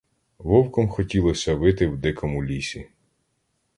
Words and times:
Вовком 0.39 0.89
хотілося 0.89 1.55
вити 1.55 1.87
в 1.87 1.97
дикому 1.97 2.43
лісі. 2.43 2.87